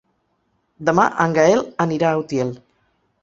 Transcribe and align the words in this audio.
Demà 0.89 1.05
en 1.27 1.35
Gaël 1.37 1.63
anirà 1.87 2.09
a 2.15 2.23
Utiel. 2.25 2.55